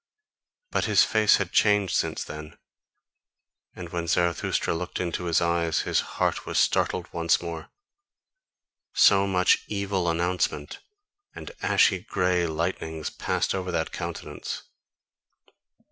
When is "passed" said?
13.11-13.53